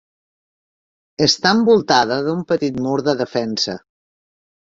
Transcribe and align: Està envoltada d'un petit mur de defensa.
Està 1.25 1.51
envoltada 1.57 2.17
d'un 2.27 2.41
petit 2.53 2.79
mur 2.87 2.97
de 3.09 3.15
defensa. 3.23 3.79